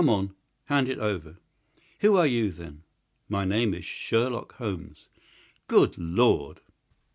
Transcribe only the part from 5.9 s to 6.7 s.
Lord!"